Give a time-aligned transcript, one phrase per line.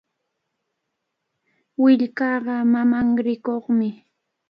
[1.81, 3.89] Willkanqa mamanrikuqmi.